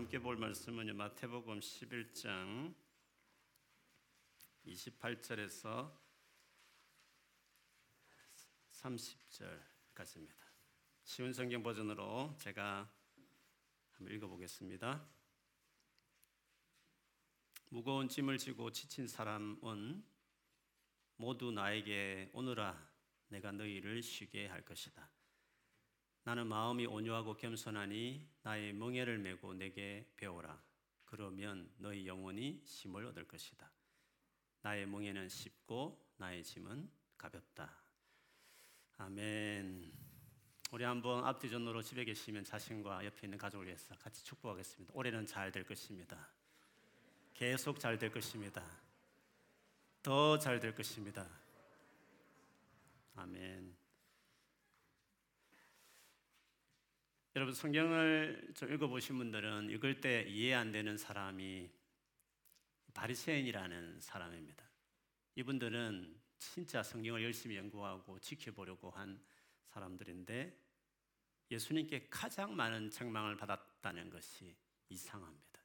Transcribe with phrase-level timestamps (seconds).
[0.00, 2.74] 함께 볼 말씀은 마태복음 11장
[4.66, 5.94] 28절에서
[8.72, 10.40] 30절까지입니다.
[11.04, 12.90] 쉬운 성경 버전으로 제가
[13.92, 15.06] 한번 읽어보겠습니다.
[17.68, 20.02] 무거운 짐을 지고 지친 사람은
[21.16, 22.90] 모두 나에게 오너라
[23.28, 25.19] 내가 너희를 쉬게 할 것이다.
[26.24, 30.60] 나는 마음이 온유하고 겸손하니 나의 멍에를 메고 내게 배우라.
[31.06, 33.70] 그러면 너희 영혼이 쉼을 얻을 것이다.
[34.62, 37.74] 나의 멍에는 쉽고 나의 짐은 가볍다.
[38.98, 39.92] 아멘.
[40.72, 44.92] 우리 한번 앞뒤전으로 집에 계시면 자신과 옆에 있는 가족을 위해서 같이 축복하겠습니다.
[44.94, 46.28] 올해는 잘 될 것입니다.
[47.34, 48.62] 계속 잘 될 것입니다.
[50.02, 51.26] 더 잘 될 것입니다.
[53.16, 53.79] 아멘.
[57.36, 61.70] 여러분 성경을 좀 읽어보신 분들은 읽을 때 이해 안 되는 사람이
[62.92, 64.68] 바리새인이라는 사람입니다.
[65.36, 69.22] 이분들은 진짜 성경을 열심히 연구하고 지켜보려고 한
[69.66, 70.58] 사람들인데
[71.52, 74.56] 예수님께 가장 많은 책망을 받았다는 것이
[74.88, 75.60] 이상합니다.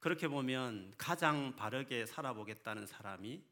[0.00, 3.44] 그렇게 보면 가장 바르게 살아보겠다는 사람이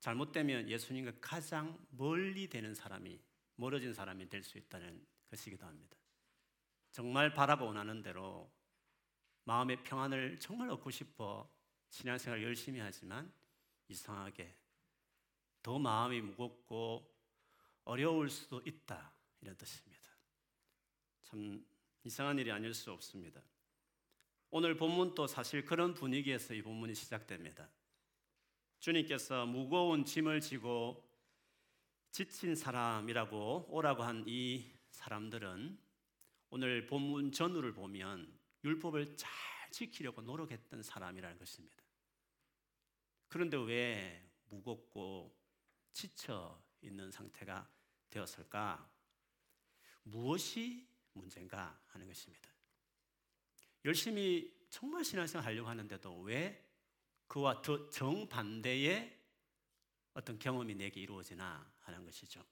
[0.00, 3.18] 잘못되면 예수님과 가장 멀리 되는 사람이
[3.56, 5.96] 멀어진 사람이 될 수 있다는 것이기도 합니다.
[6.92, 8.50] 정말 바라고 원하는 대로
[9.44, 11.50] 마음의 평안을 정말 얻고 싶어
[11.90, 13.32] 신앙생활 열심히 하지만
[13.88, 14.54] 이상하게
[15.62, 17.12] 더 마음이 무겁고
[17.84, 20.10] 어려울 수도 있다 이런 뜻입니다.
[21.22, 21.64] 참
[22.04, 23.42] 이상한 일이 아닐 수 없습니다.
[24.50, 27.68] 오늘 본문도 사실 그런 분위기에서 이 본문이 시작됩니다.
[28.78, 31.03] 주님께서 무거운 짐을 지고
[32.14, 35.76] 지친 사람이라고 오라고 한 이 사람들은
[36.50, 39.32] 오늘 본문 전후를 보면 율법을 잘
[39.72, 41.82] 지키려고 노력했던 사람이라는 것입니다.
[43.26, 45.36] 그런데 왜 무겁고
[45.92, 47.68] 지쳐 있는 상태가
[48.10, 48.88] 되었을까?
[50.04, 52.48] 무엇이 문제인가 하는 것입니다.
[53.84, 56.64] 열심히 정말 신앙생활 하려고 하는데도 왜
[57.26, 59.23] 그와 더 정반대의
[60.14, 62.44] 어떤 경험이 내게 이루어지나 하는 것이죠.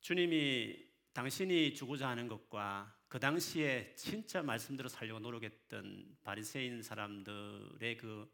[0.00, 8.32] 주님이 당신이 주고자 하는 것과 그 당시에 진짜 말씀대로 살려고 노력했던 바리새인 사람들의 그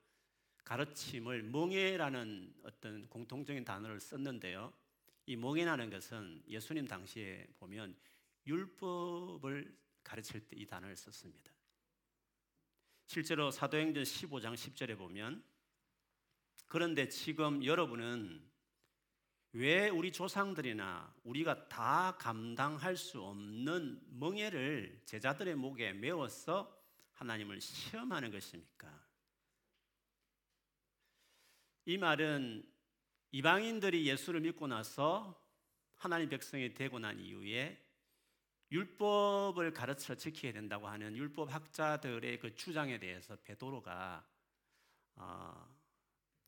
[0.64, 4.72] 가르침을 멍해라는 어떤 공통적인 단어를 썼는데요.
[5.26, 7.96] 이 멍해라는 것은 예수님 당시에 보면
[8.46, 11.52] 율법을 가르칠 때 이 단어를 썼습니다.
[13.06, 15.42] 실제로 사도행전 15장 10절에 보면
[16.74, 18.44] 그런데 지금 여러분은
[19.52, 26.76] 왜 우리 조상들이나 우리가 다 감당할 수 없는 멍해를 제자들의 목에 메워서
[27.12, 29.06] 하나님을 시험하는 것입니까?
[31.84, 32.68] 이 말은
[33.30, 35.40] 이방인들이 예수를 믿고 나서
[35.94, 37.80] 하나님 백성이 되고 난 이후에
[38.72, 44.26] 율법을 가르쳐 지켜야 된다고 하는 율법 학자들의 그 주장에 대해서 베드로가
[45.14, 45.83] 어,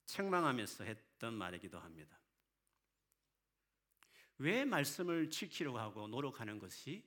[0.07, 2.19] 책망하면서 했던 말이기도 합니다.
[4.39, 7.05] 왜 말씀을 지키려고 하고 노력하는 것이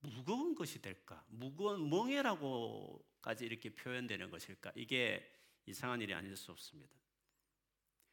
[0.00, 1.24] 무거운 것이 될까?
[1.28, 4.72] 무거운 멍해라고까지 이렇게 표현되는 것일까?
[4.74, 5.30] 이게
[5.66, 6.94] 이상한 일이 아닐 수 없습니다.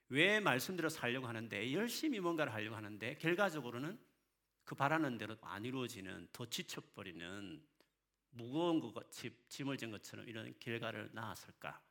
[0.10, 4.00] 왜 말씀대로 살려고 하는데 열심히 뭔가를 하려고 하는데 결과적으로는
[4.64, 7.66] 그 바라는 대로 안 이루어지는 더 지쳐버리는
[8.32, 8.94] 무거운 것,
[9.48, 11.82] 짐을 진 것처럼 이런 결과를 낳았을까?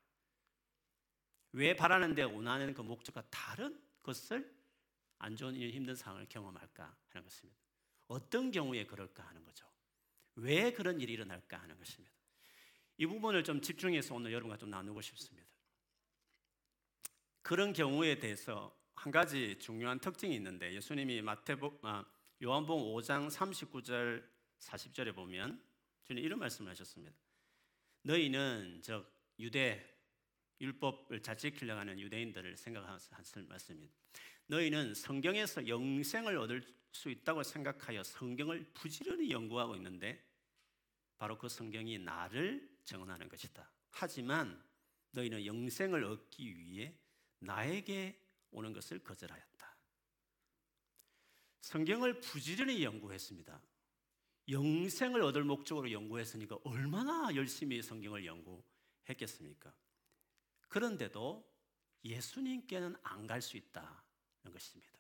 [1.57, 4.55] 왜 바라는데 원하는 그 목적과 다른 것을
[5.19, 7.59] 안 좋은 일, 힘든 상황을 경험할까 하는 것입니다.
[8.09, 9.65] 어떤 경우에 그럴까 하는 거죠.
[10.35, 12.15] 왜 그런 일이 일어날까 하는 것입니다.
[12.99, 15.49] 이 부분을 좀 집중해서 오늘 여러분과 좀 나누고 싶습니다.
[17.41, 22.05] 그런 경우에 대해서 한 가지 중요한 특징이 있는데 예수님이 마태복 아,
[22.43, 24.23] 요한복음 5장 39절
[24.59, 25.59] 40절에 보면
[26.05, 27.17] 주님 이런 말씀을 하셨습니다.
[28.03, 29.03] 너희는 저
[29.39, 29.96] 유대
[30.61, 33.95] 율법을 잘 지키려고 하는 유대인들을 생각하면서 하는 말씀입니다.
[34.47, 36.63] 너희는 성경에서 영생을 얻을
[36.93, 40.25] 수 있다고 생각하여 성경을 부지런히 연구하고 있는데
[41.19, 43.71] 바로 그 성경이 나를 증언하는 것이다.
[43.91, 44.63] 하지만
[45.13, 46.95] 너희는 영생을 얻기 위해
[47.41, 48.19] 나에게
[48.51, 49.77] 오는 것을 거절하였다.
[51.61, 53.61] 성경을 부지런히 연구했습니다.
[54.49, 59.75] 영생을 얻을 목적으로 연구했으니까 얼마나 열심히 성경을 연구했겠습니까?
[60.69, 61.47] 그런데도
[62.05, 64.93] 예수님께는 안 갈 수 있다는 것입니다.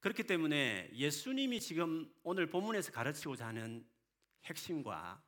[0.00, 3.88] 그렇기 때문에 예수님이 지금 오늘 본문에서 가르치고자 하는
[4.44, 5.22] 핵심과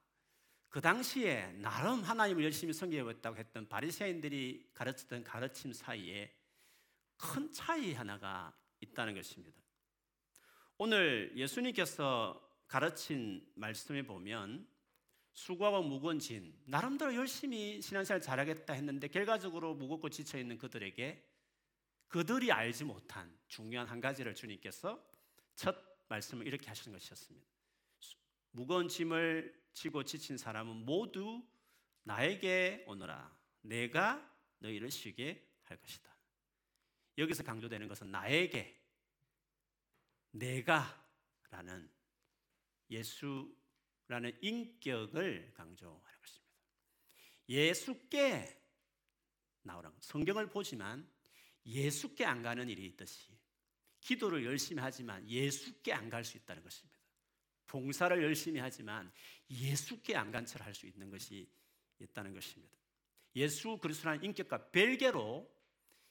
[0.68, 6.32] 그 당시에 나름 하나님을 열심히 섬겨왔다고 했던 바리새인들이 가르쳤던 가르침 사이에
[7.16, 9.60] 큰 차이 하나가 있다는 것입니다.
[10.76, 14.68] 오늘 예수님께서 가르친 말씀에 보면
[15.38, 21.24] 수고하고 무거운 진 나름대로 열심히 신앙생활 잘하겠다 했는데 결과적으로 무겁고 지쳐 있는 그들에게
[22.08, 25.00] 그들이 알지 못한 중요한 한 가지를 주님께서
[25.54, 25.76] 첫
[26.08, 27.46] 말씀을 이렇게 하시는 것이었습니다.
[28.50, 31.46] 무거운 짐을 지고 지친 사람은 모두
[32.02, 33.38] 나에게 오너라.
[33.60, 36.12] 내가 너희를 쉬게 할 것이다.
[37.16, 38.76] 여기서 강조되는 것은 나에게
[40.32, 41.88] 내가라는
[42.90, 43.56] 예수
[44.08, 46.54] 라는 인격을 강조하는 것입니다.
[47.48, 48.58] 예수께
[49.62, 49.92] 나오라.
[50.00, 51.08] 성경을 보지만
[51.66, 53.38] 예수께 안 가는 일이 있듯이
[54.00, 56.98] 기도를 열심히 하지만 예수께 안 갈 수 있다는 것입니다.
[57.66, 59.12] 봉사를 열심히 하지만
[59.50, 61.50] 예수께 안 간철할 수 있는 것이
[61.98, 62.74] 있다는 것입니다.
[63.36, 65.54] 예수 그리스도라는 인격과 별개로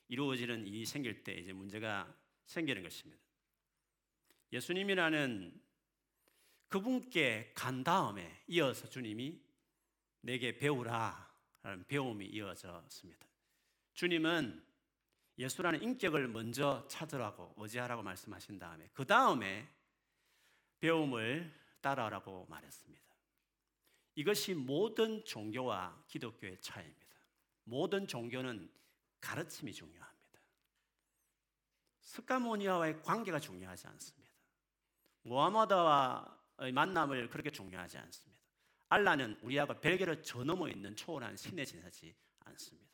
[0.08, 2.16] 이루어지는 이 생길 때 이제 문제가
[2.46, 3.22] 생기는 것입니다.
[4.54, 5.60] 예수님이라는
[6.70, 9.42] 그분께 간 다음에 이어서 주님이
[10.22, 11.28] 내게 배우라
[11.64, 13.28] 라는 배움이 이어졌습니다.
[13.94, 14.66] 주님은
[15.38, 19.68] 예수라는 인격을 먼저 찾으라고 의지하라고 말씀하신 다음에 그 다음에
[20.80, 23.06] 배움을 따라라고 말했습니다.
[24.16, 27.16] 이것이 모든 종교와 기독교의 차이입니다.
[27.64, 28.72] 모든 종교는
[29.22, 30.18] 가르침이 중요합니다.
[32.02, 34.34] 스카모니아와의 관계가 중요하지 않습니다.
[35.24, 38.38] 모하마다와의 만남을 그렇게 중요하지 않습니다.
[38.90, 42.88] 알라는 우리하고 별개로 저 넘어 있는 초월한 신에 지나지 않습니다.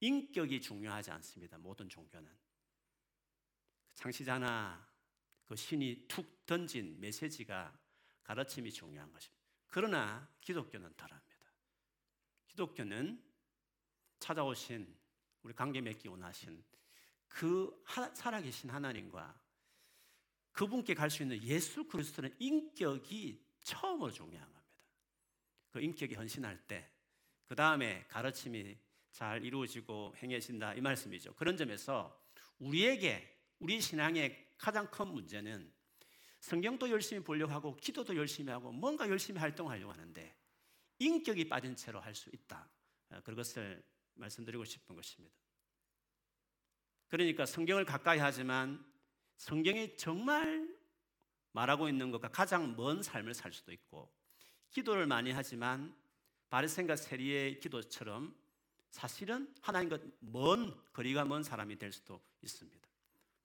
[0.00, 1.58] 인격이 중요하지 않습니다.
[1.58, 2.30] 모든 종교는.
[3.94, 4.88] 창시자나
[5.46, 7.76] 그 신이 툭 던진 메시지가
[8.22, 9.40] 가르침이 중요한 것입니다.
[9.66, 11.52] 그러나 기독교는 다릅니다.
[12.46, 13.22] 기독교는
[14.18, 14.96] 찾아오신
[15.42, 16.62] 우리 관계 맺기 원하신
[17.28, 17.82] 그
[18.14, 19.39] 살아계신 하나님과
[20.52, 24.84] 그분께 갈 수 있는 예수 그리스도의 인격이 처음으로 중요한 겁니다.
[25.70, 26.90] 그 인격이 헌신할 때,
[27.46, 28.76] 그 다음에 가르침이
[29.12, 31.34] 잘 이루어지고 행해진다 이 말씀이죠.
[31.34, 32.20] 그런 점에서
[32.58, 35.72] 우리에게 우리 신앙의 가장 큰 문제는
[36.40, 40.36] 성경도 열심히 보려고 하고 기도도 열심히 하고 뭔가 열심히 활동하려고 하는데
[40.98, 42.68] 인격이 빠진 채로 할 수 있다.
[43.24, 43.82] 그것을
[44.14, 45.34] 말씀드리고 싶은 것입니다.
[47.08, 48.84] 그러니까 성경을 가까이 하지만
[49.40, 50.68] 성경이 정말
[51.52, 54.12] 말하고 있는 것과 가장 먼 삶을 살 수도 있고
[54.68, 55.96] 기도를 많이 하지만
[56.50, 58.36] 바리새인과 세리의 기도처럼
[58.90, 62.86] 사실은 하나님과 먼 거리가 먼 사람이 될 수도 있습니다.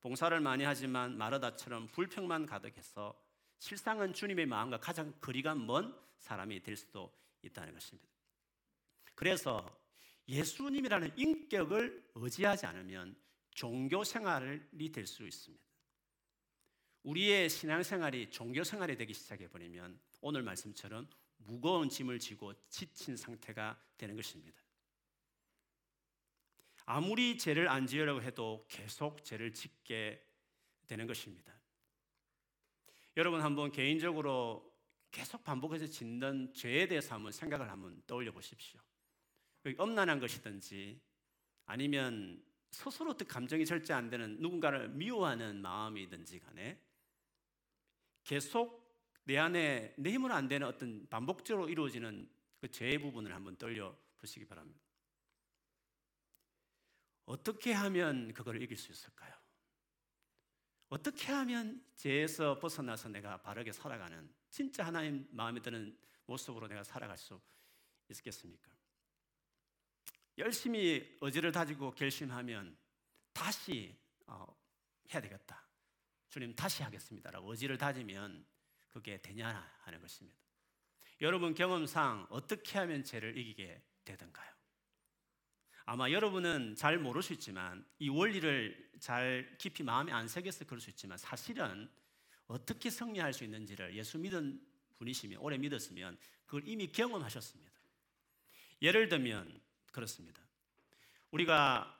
[0.02, 3.18] 봉사를 많이 하지만 마르다처럼 불평만 가득해서
[3.60, 8.10] 실상은 주님의 마음과 가장 거리가 먼 사람이 될 수도 있다는 것입니다.
[9.16, 9.66] 그래서
[10.28, 13.16] 예수님이라는 인격을 의지하지 않으면
[13.52, 15.65] 종교 생활이 될 수 있습니다.
[17.06, 21.08] 우리의 신앙생활이 종교 생활이 되기 시작해 버리면 오늘 말씀처럼
[21.38, 24.60] 무거운 짐을 지고 지친 상태가 되는 것입니다.
[26.86, 30.24] 아무리 죄를 안 지으려고 해도 계속 죄를 짓게
[30.88, 31.54] 되는 것입니다.
[33.18, 34.74] 여러분 한번 개인적으로
[35.12, 38.80] 계속 반복해서 짓는 죄에 대해서 한번 생각을 한번 떠올려 보십시오.
[39.78, 41.00] 엄난한 것이든지
[41.68, 46.80] 아니면 스스로 어떤 감정이 절제 안 되는 누군가를 미워하는 마음이든지 간에
[48.26, 48.84] 계속
[49.24, 52.30] 내 안에 내 힘으로 안 되는 어떤 반복적으로 이루어지는
[52.60, 54.82] 그 죄의 부분을 한번 떠올려 보시기 바랍니다.
[57.26, 59.34] 어떻게 하면 그걸 이길 수 있을까요?
[60.90, 67.40] 어떻게 하면 죄에서 벗어나서 내가 바르게 살아가는 진짜 하나님 마음에 드는 모습으로 내가 살아갈 수
[68.10, 68.72] 있겠습니까?
[70.38, 72.78] 열심히 의지를 다지고 결심하면
[73.34, 74.46] 다시 어,
[75.14, 75.65] 해야 되겠다.
[76.36, 78.46] 주님 다시 하겠습니다라고 의지를 다지면
[78.90, 80.38] 그게 되냐 하는 것입니다.
[81.22, 84.52] 여러분 경험상 어떻게 하면 죄를 이기게 되던가요?
[85.86, 90.90] 아마 여러분은 잘 모를 수 있지만 이 원리를 잘 깊이 마음에 안 새겨서 그럴 수
[90.90, 91.90] 있지만 사실은
[92.48, 94.62] 어떻게 승리할 수 있는지를 예수 믿은
[94.98, 97.72] 분이시면 오래 믿었으면 그걸 이미 경험하셨습니다.
[98.82, 99.62] 예를 들면
[99.94, 100.42] 그렇습니다.
[101.32, 101.98] 우리가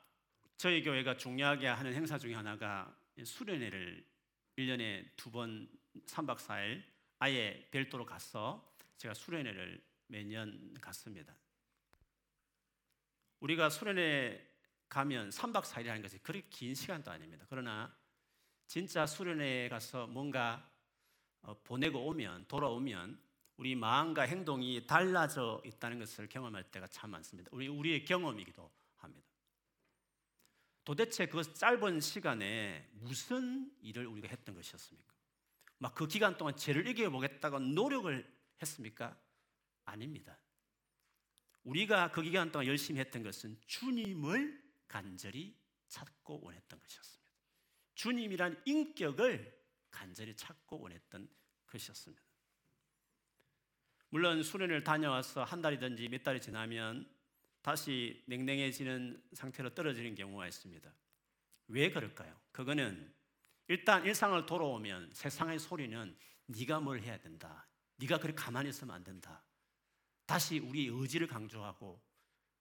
[0.58, 4.04] 저희 교회가 중요하게 하는 행사 중에 하나가 수련회를
[4.56, 5.68] 1년에 두 번
[6.06, 6.82] 3박 4일
[7.18, 11.34] 아예 별도로 가서 제가 수련회를 매년 갔습니다.
[13.40, 14.44] 우리가 수련회
[14.88, 17.44] 가면 3박 4일이라는 것이 그렇게 긴 시간도 아닙니다.
[17.48, 17.94] 그러나
[18.66, 20.68] 진짜 수련회에 가서 뭔가
[21.42, 23.20] 어, 보내고 오면 돌아오면
[23.56, 27.48] 우리 마음과 행동이 달라져 있다는 것을 경험할 때가 참 많습니다.
[27.52, 28.70] 우리 우리의 경험이기도.
[30.86, 35.14] 도대체 그 짧은 시간에 무슨 일을 우리가 했던 것이었습니까?
[35.78, 38.24] 막 그 기간 동안 죄를 이겨보겠다고 노력을
[38.62, 39.20] 했습니까?
[39.84, 40.38] 아닙니다.
[41.64, 47.32] 우리가 그 기간 동안 열심히 했던 것은 주님을 간절히 찾고 원했던 것이었습니다.
[47.96, 51.28] 주님이란 인격을 간절히 찾고 원했던
[51.66, 52.22] 것이었습니다.
[54.10, 57.12] 물론 수련을 다녀와서 한 달이든지 몇 달이 지나면
[57.66, 60.88] 다시 냉랭해지는 상태로 떨어지는 경우가 있습니다.
[61.66, 62.32] 왜 그럴까요?
[62.52, 63.12] 그거는
[63.66, 67.66] 일단 일상을 돌아오면 세상의 소리는 네가 뭘 해야 된다.
[67.96, 69.42] 네가 그렇게 가만히 있으면 안 된다.
[70.26, 72.00] 다시 우리 의지를 강조하고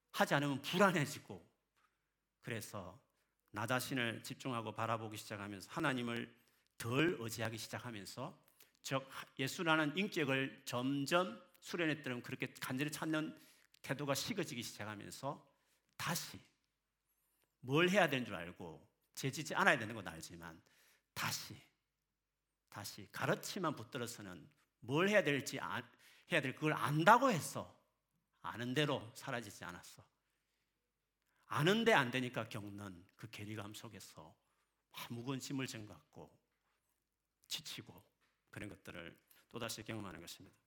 [0.09, 1.47] 하지 않으면 불안해지고
[2.41, 3.00] 그래서
[3.51, 6.35] 나 자신을 집중하고 바라보기 시작하면서 하나님을
[6.79, 8.35] 덜 의지하기 시작하면서
[8.81, 9.07] 즉
[9.38, 13.45] 예수라는 인격을 점점 수련했던 그렇게 간절히 찾는
[13.86, 15.48] 태도가 식어지기 시작하면서
[15.96, 16.42] 다시
[17.60, 20.60] 뭘 해야 되는 줄 알고 재지지 않아야 되는 건 알지만
[21.13, 21.56] 다시
[22.68, 24.50] 다시 가르치만 붙들어서는
[24.80, 27.80] 뭘 해야 될지 해야 될 그걸 안다고 해서
[28.42, 30.04] 아는 대로 사라지지 않았어.
[31.46, 34.36] 아는데 안 되니까 겪는 그 괴리감 속에서
[35.12, 36.36] 무거운 짐을 쟁갖고
[37.48, 38.04] 지치고
[38.50, 39.15] 그런 것들을
[39.51, 40.64] 또다시 경험하는 것입니다.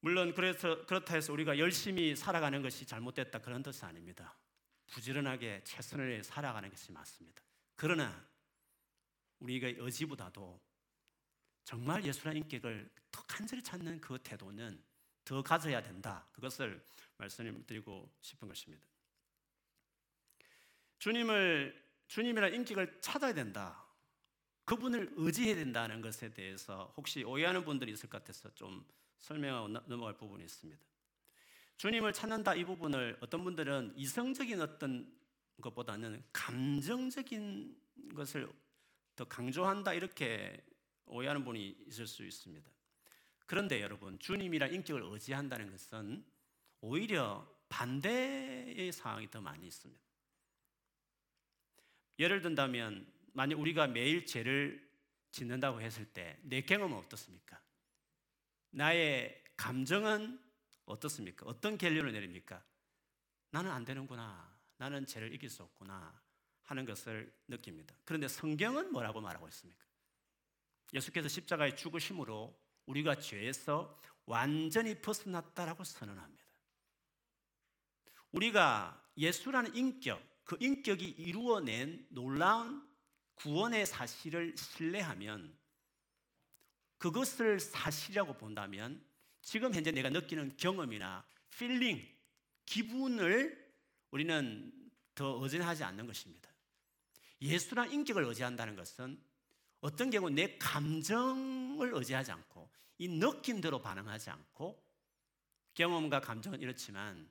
[0.00, 4.36] 물론 그래서 그렇다 해서 우리가 열심히 살아가는 것이 잘못됐다 그런 뜻은 아닙니다.
[4.86, 7.42] 부지런하게 최선을 살아가는 것이 맞습니다.
[7.74, 8.26] 그러나
[9.40, 10.60] 우리가 의지보다도
[11.64, 14.82] 정말 예수라는 인격을 더 간절히 찾는 그 태도는
[15.24, 16.26] 더 가져야 된다.
[16.32, 16.82] 그것을
[17.18, 18.86] 말씀드리고 싶은 것입니다.
[20.98, 23.84] 주님을 주님이란 인격을 찾아야 된다.
[24.64, 28.84] 그분을 의지해야 된다는 것에 대해서 혹시 오해하는 분들이 있을 것 같아서 좀
[29.18, 30.80] 설명하고 넘어갈 부분이 있습니다.
[31.76, 35.12] 주님을 찾는다 이 부분을 어떤 분들은 이성적인 어떤
[35.60, 37.76] 것보다는 감정적인
[38.14, 38.48] 것을
[39.14, 40.64] 더 강조한다 이렇게
[41.06, 42.70] 오해하는 분이 있을 수 있습니다.
[43.46, 46.24] 그런데 여러분, 주님이란 인격을 의지한다는 것은
[46.80, 50.02] 오히려 반대의 상황이 더 많이 있습니다.
[52.18, 54.86] 예를 든다면, 만약 우리가 매일 죄를
[55.30, 57.60] 짓는다고 했을 때, 내 경험은 어떻습니까?
[58.70, 60.40] 나의 감정은
[60.84, 61.46] 어떻습니까?
[61.46, 62.62] 어떤 결론을 내립니까?
[63.50, 64.56] 나는 안 되는구나.
[64.76, 66.20] 나는 죄를 이길 수 없구나.
[66.64, 67.96] 하는 것을 느낍니다.
[68.04, 69.84] 그런데 성경은 뭐라고 말하고 있습니까?
[70.92, 76.44] 예수께서 십자가에 죽으심으로 우리가 죄에서 완전히 벗어났다라고 선언합니다.
[78.32, 82.86] 우리가 예수라는 인격, 그 인격이 이루어낸 놀라운
[83.36, 85.57] 구원의 사실을 신뢰하면
[86.98, 89.04] 그것을 사실이라고 본다면
[89.42, 92.06] 지금 현재 내가 느끼는 경험이나 feeling,
[92.66, 93.68] 기분을
[94.10, 94.72] 우리는
[95.14, 96.50] 더 의존하지 않는 것입니다.
[97.40, 99.20] 예수란 인격을 의지한다는 것은
[99.80, 104.84] 어떤 경우 내 감정을 의지하지 않고 이 느낌대로 반응하지 않고
[105.74, 107.30] 경험과 감정은 이렇지만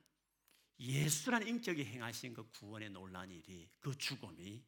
[0.80, 4.64] 예수란 인격이 행하신 그 구원의 놀라운 일이 그 죽음이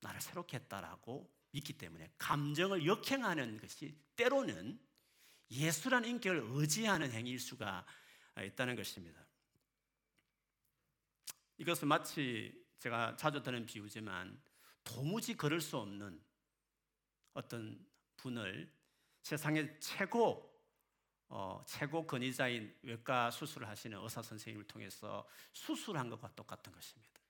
[0.00, 4.78] 나를 새롭게 했다라고 믿기 때문에 감정을 역행하는 것이 때로는
[5.50, 7.84] 예수란 인격을 의지하는 행위일 수가
[8.40, 9.26] 있다는 것입니다.
[11.58, 14.40] 이것은 마치 제가 자주 드는 비유지만
[14.84, 16.22] 도무지 걸을 수 없는
[17.34, 18.72] 어떤 분을
[19.22, 20.48] 세상의 최고
[21.32, 27.20] 어, 최고 권위자인 외과 수술을 하시는 의사 선생님을 통해서 수술한 것과 똑같은 것입니다.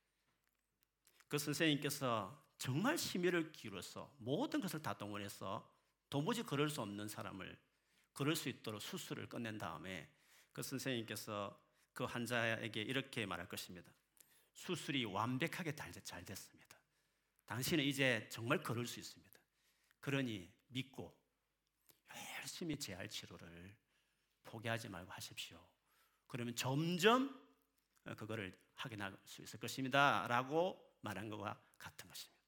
[1.29, 5.67] 그 선생님께서 정말 심혈을 기울여서 모든 것을 다 동원해서
[6.11, 7.59] 도무지 걸을 수 없는 사람을
[8.13, 10.07] 걸을 수 있도록 수술을 끝낸 다음에
[10.53, 11.59] 그 선생님께서
[11.95, 13.91] 그 환자에게 이렇게 말할 것입니다.
[14.53, 16.77] 수술이 완벽하게 잘 됐습니다.
[17.47, 19.41] 당신은 이제 정말 걸을 수 있습니다.
[20.01, 21.19] 그러니 믿고
[22.41, 23.75] 열심히 재활 치료를
[24.45, 25.67] 포기하지 말고 하십시오.
[26.27, 27.43] 그러면 점점
[28.19, 30.27] 그거를 확인할 수 있을 것입니다.
[30.29, 32.40] 라고 말한 것과 같은 것입니다.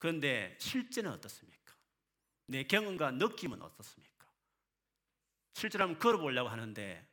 [0.00, 1.76] 그런데 실제는 어떻습니까?
[2.46, 4.26] 내 경험과 느낌은 어떻습니까?
[5.52, 7.06] 실제로 한번 걸어보려고 하는데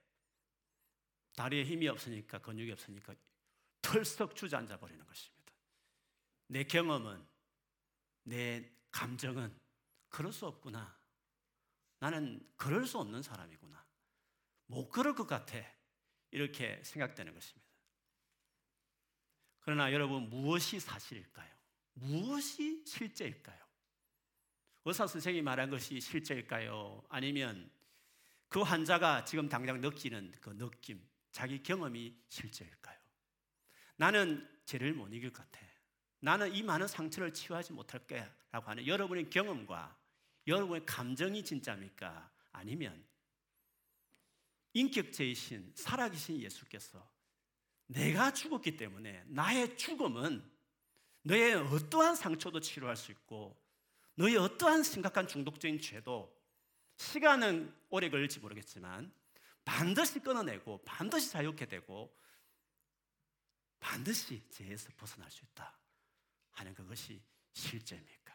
[1.35, 3.13] 다리에 힘이 없으니까 근육이 없으니까
[3.81, 5.53] 털썩 주저앉아 버리는 것입니다.
[6.47, 7.27] 내 경험은
[8.23, 9.53] 내 감정은
[10.07, 10.97] 그럴 수 없구나.
[11.99, 13.85] 나는 그럴 수 없는 사람이구나.
[14.67, 15.57] 못 그럴 것 같아.
[16.31, 17.67] 이렇게 생각되는 것입니다.
[19.59, 21.56] 그러나 여러분, 무엇이 사실일까요?
[21.99, 23.57] 무엇이 실제일까요?
[24.85, 27.03] 의사 선생님이 말한 것이 실제일까요?
[27.09, 27.69] 아니면
[28.47, 32.97] 그 환자가 지금 당장 느끼는 그 느낌, 자기 경험이 실제일까요?
[33.97, 35.65] 나는 죄를 못 이길 것 같아.
[36.19, 38.33] 나는 이 많은 상처를 치유하지 못할 거야.
[38.51, 39.97] 라고 하는 여러분의 경험과
[40.47, 42.31] 여러분의 감정이 진짜입니까?
[42.51, 43.05] 아니면
[44.73, 47.11] 인격체이신 살아계신 예수께서
[47.87, 50.56] 내가 죽었기 때문에 나의 죽음은
[51.27, 53.61] 너의 어떠한 상처도 치료할 수 있고
[54.15, 56.33] 너의 어떠한 심각한 중독적인 죄도
[56.95, 59.11] 시간은 오래 걸릴지 모르겠지만
[59.65, 62.17] 반드시 끊어내고 반드시 자유케 되고
[63.81, 65.77] 반드시 죄에서 벗어날 수 있다
[66.51, 68.33] 하는 그것이 실제입니까?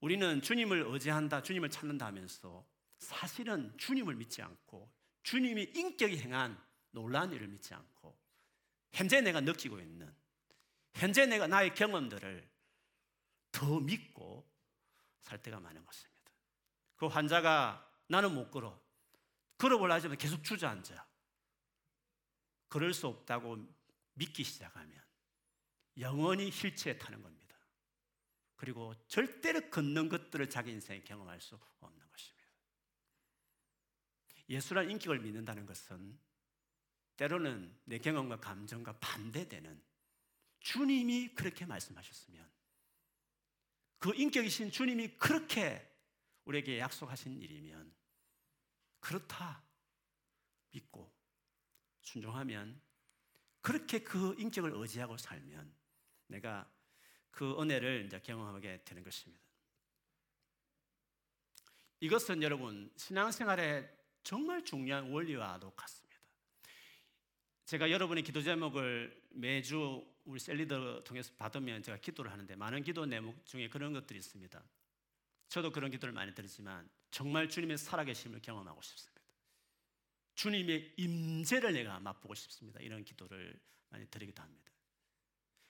[0.00, 2.66] 우리는 주님을 의지한다, 주님을 찾는다 하면서
[2.98, 4.92] 사실은 주님을 믿지 않고
[5.22, 8.18] 주님이 인격이 행한 놀라운 일을 믿지 않고
[8.92, 10.12] 현재 내가 느끼고 있는
[10.94, 12.50] 현재 내가 나의 경험들을
[13.52, 14.48] 더 믿고
[15.20, 16.32] 살 때가 많은 것입니다.
[16.96, 18.80] 그 환자가 나는 못 걸어.
[19.58, 21.06] 걸어보려 하지만 계속 주저앉아.
[22.68, 23.66] 그럴 수 없다고
[24.14, 25.02] 믿기 시작하면
[25.98, 27.56] 영원히 휠체에 타는 겁니다.
[28.56, 32.44] 그리고 절대로 걷는 것들을 자기 인생에 경험할 수 없는 것입니다.
[34.48, 36.18] 예수란 인격을 믿는다는 것은
[37.16, 39.82] 때로는 내 경험과 감정과 반대되는
[40.64, 42.50] 주님이 그렇게 말씀하셨으면
[43.98, 45.86] 그 인격이신 주님이 그렇게
[46.46, 47.94] 우리에게 약속하신 일이면
[49.00, 49.62] 그렇다
[50.70, 51.14] 믿고
[52.00, 52.80] 순종하면
[53.60, 55.70] 그렇게 그 인격을 의지하고 살면
[56.28, 56.70] 내가
[57.30, 59.44] 그 은혜를 이제 경험하게 되는 것입니다.
[62.00, 63.86] 이것은 여러분 신앙생활에
[64.22, 66.18] 정말 중요한 원리와도 같습니다.
[67.66, 73.04] 제가 여러분의 기도 제목을 매주 우리 cell leader 통해서 받으면 제가 기도를 하는데 많은 기도
[73.04, 74.62] 제목 중에 그런 것들이 있습니다.
[75.48, 79.22] 저도 그런 기도를 많이 드리지만 정말 주님의 살아계심을 경험하고 싶습니다.
[80.34, 82.80] 주님의 임재를 내가 맛보고 싶습니다.
[82.80, 83.58] 이런 기도를
[83.90, 84.72] 많이 드리기도 합니다.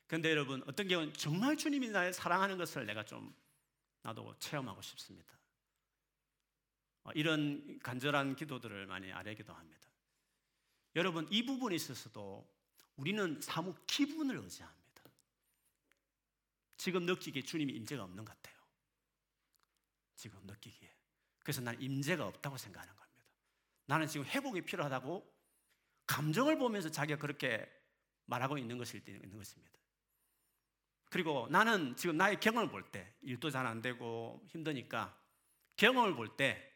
[0.07, 3.35] 그런데 여러분 어떤 경우는 정말 주님이 나를 사랑하는 것을 내가 좀
[4.03, 5.35] 나도 체험하고 싶습니다.
[7.05, 9.89] 어, 이런 간절한 기도들을 많이 아뢰기도 합니다.
[10.97, 12.54] 여러분 이 부분에 있어서도
[12.97, 15.03] 우리는 사무 기분을 의지합니다.
[16.77, 18.63] 지금 느끼기에 주님이 임재가 없는 것 같아요.
[20.15, 20.95] 지금 느끼기에.
[21.41, 23.25] 그래서 난 임재가 없다고 생각하는 겁니다.
[23.87, 25.35] 나는 지금 회복이 필요하다고
[26.07, 27.71] 감정을 보면서 자기가 그렇게
[28.27, 29.79] 말하고 있는 것일 때 있는 것입니다.
[31.11, 35.17] 그리고 나는 지금 나의 경험을 볼 때, 일도 잘 안 되고 힘드니까
[35.77, 36.73] 경험을 볼 때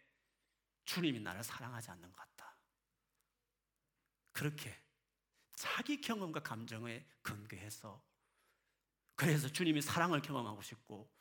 [0.84, 2.56] 주님이 나를 사랑하지 않는 것 같다.
[4.32, 4.74] 그렇게
[5.58, 8.00] 자기 경험과 감정에 근거해서
[9.16, 11.12] 그래서 주님이 사랑을 경험하고 싶고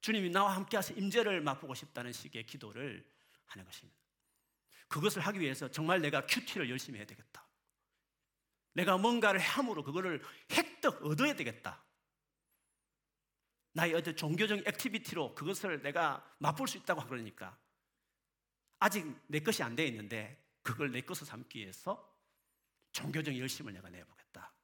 [0.00, 3.08] 주님이 나와 함께 하신 임재를 맛보고 싶다는 식의 기도를
[3.46, 3.96] 하는 것입니다.
[4.88, 7.46] 그것을 하기 위해서 정말 내가 QT를 열심히 해야 되겠다.
[8.72, 11.84] 내가 뭔가를 함으로 그거를 획득 얻어야 되겠다.
[13.74, 17.56] 나의 어떤 종교적 activity로 그것을 내가 맛볼 수 있다고 그러니까
[18.80, 22.12] 아직 내 것이 안 돼 있는데 그걸 내 것으로 삼기 위해서
[22.94, 24.54] 종교적 열심을 내가 내보겠다.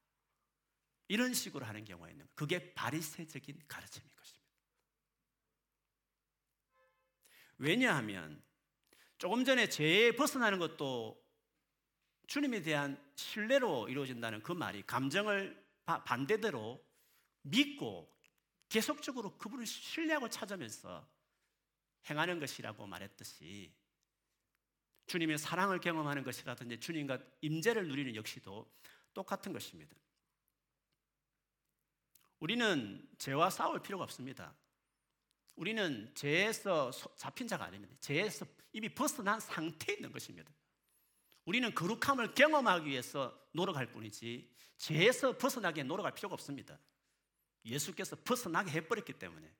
[1.08, 2.26] 이런 식으로 하는 경우가 있는.
[2.34, 4.48] 그게 바리새적인 가르침인 것입니다.
[7.58, 8.42] 왜냐하면
[9.18, 11.22] 조금 전에 죄에 벗어나는 것도
[12.28, 16.82] 주님에 대한 신뢰로 이루어진다는 그 말이 감정을 반대대로
[17.42, 18.16] 믿고
[18.68, 21.10] 계속적으로 그분을 신뢰하고 찾으면서
[22.08, 23.74] 행하는 것이라고 말했듯이
[25.11, 28.73] 주님의 사랑을 경험하는 것이라든지 주님과 임재를 누리는 역시도
[29.12, 29.92] 똑같은 것입니다.
[32.38, 34.55] 우리는 죄와 싸울 필요가 없습니다.
[35.57, 37.92] 우리는 죄에서 잡힌 자가 아닙니다.
[38.01, 40.53] 죄에서 이미 벗어난 상태에 있는 것입니다.
[41.44, 46.79] 우리는 거룩함을 경험하기 위해서 노력할 뿐이지 죄에서 벗어나기에 노력할 필요가 없습니다.
[47.64, 49.53] 예수께서 벗어나게 해버렸기 때문에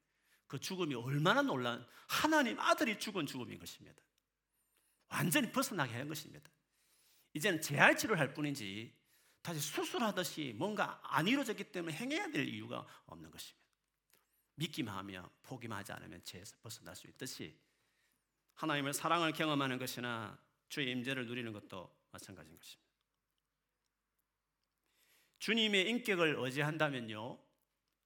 [0.47, 4.01] 그 죽음이 얼마나 놀란 하나님 아들이 죽은 죽음인 것입니다.
[5.11, 6.51] 완전히 벗어나게 한 것입니다.
[7.35, 8.99] 이제는 재활치료를 할 뿐이지
[9.43, 13.61] 다시 수술하듯이 뭔가 안 이루어졌기 때문에 행해야 될 이유가 없는 것입니다.
[14.57, 17.59] 믿기만 하며 포기만 하지 않으면 죄에서 벗어날 수 있듯이
[18.55, 22.91] 하나님의 사랑을 경험하는 것이나 주의 임재를 누리는 것도 마찬가지인 것입니다.
[25.39, 27.39] 주님의 인격을 의지한다면요.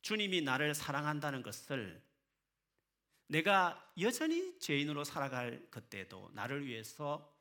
[0.03, 2.01] 주님이 나를 사랑한다는 것을
[3.27, 7.33] 내가 여전히 죄인으로 살아갈 그때도 나를 위해서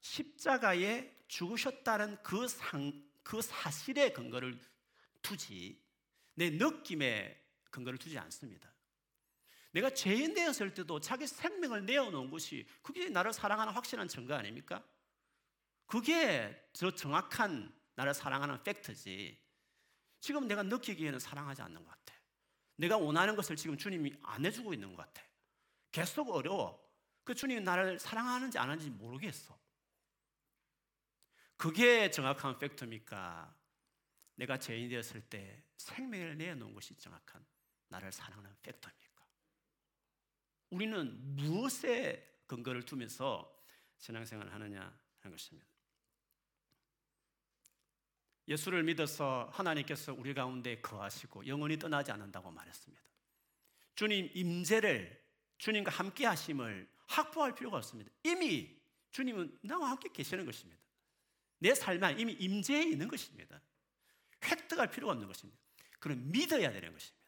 [0.00, 4.58] 십자가에 죽으셨다는 그, 상, 그 사실의 근거를
[5.22, 5.80] 두지
[6.34, 8.72] 내 느낌에 근거를 두지 않습니다.
[9.72, 14.82] 내가 죄인 되었을 때도 자기 생명을 내어놓은 것이 그게 나를 사랑하는 확실한 증거 아닙니까?
[15.86, 19.38] 그게 저 정확한 나를 사랑하는 팩트지.
[20.20, 22.05] 지금 내가 느끼기에는 사랑하지 않는 것 같아.
[22.76, 25.22] 내가 원하는 것을 지금 주님이 안 해주고 있는 것 같아.
[25.90, 26.84] 계속 어려워.
[27.24, 29.58] 그 주님이 나를 사랑하는지 안 하는지 모르겠어.
[31.56, 33.54] 그게 정확한 팩트입니까?
[34.34, 37.44] 내가 죄인 되었을 때 생명을 내놓은 것이 정확한
[37.88, 39.26] 나를 사랑하는 팩터입니까?
[40.70, 43.52] 우리는 무엇에 근거를 두면서
[43.98, 44.80] 신앙생활을 하느냐
[45.20, 45.75] 하는 것입니다.
[48.48, 53.02] 예수를 믿어서 하나님께서 우리 가운데 거하시고 영원히 떠나지 않는다고 말했습니다.
[53.94, 55.24] 주님 임재를
[55.58, 58.10] 주님과 함께 하심을 확보할 필요가 없습니다.
[58.22, 58.76] 이미
[59.10, 60.80] 주님은 나와 함께 계시는 것입니다.
[61.58, 63.60] 내 삶에 이미 임재해 있는 것입니다.
[64.44, 65.58] 획득할 필요가 없는 것입니다.
[65.98, 67.26] 그럼 믿어야 되는 것입니다.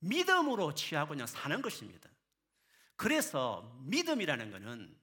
[0.00, 2.10] 믿음으로 취하고 그냥 사는 것입니다.
[2.96, 4.96] 그래서 믿음이라는 것은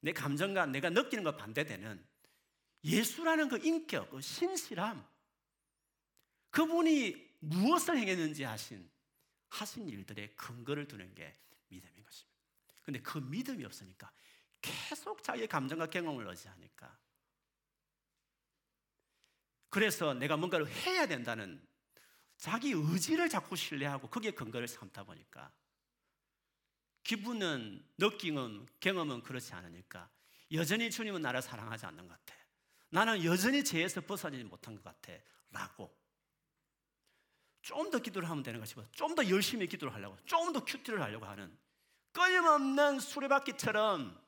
[0.00, 2.04] 내 감정과 내가 느끼는 것 반대되는
[2.84, 5.04] 예수라는 그 인격, 그 신실함,
[6.50, 8.90] 그분이 무엇을 행했는지 하신
[9.48, 11.34] 하신 일들의 근거를 두는 게
[11.68, 12.38] 믿음인 것입니다.
[12.82, 14.10] 근데 그 믿음이 없으니까
[14.60, 16.98] 계속 자기의 감정과 경험을 의지하니까
[19.70, 21.62] 그래서 내가 뭔가를 해야 된다는
[22.36, 25.52] 자기 의지를 자꾸 신뢰하고 그게 근거를 삼다 보니까
[27.04, 30.10] 기분은 느낌은 경험은 그렇지 않으니까
[30.52, 32.37] 여전히 주님은 나를 사랑하지 않는 것 같아.
[32.90, 35.12] 나는 여전히 죄에서 벗어나지 못한 것 같아.
[35.50, 35.96] 라고.
[37.62, 41.26] 좀 더 기도를 하면 되는 것이고, 좀 더 열심히 기도를 하려고, 좀 더 큐티를 하려고
[41.26, 41.56] 하는
[42.12, 44.18] 끊임없는 수레바퀴처럼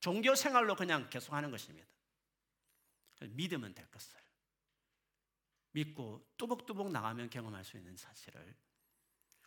[0.00, 1.88] 종교 생활로 그냥 계속하는 것입니다.
[3.20, 4.14] 믿으면 될 것을.
[5.72, 8.54] 믿고 뚜벅뚜벅 나가면 경험할 수 있는 사실을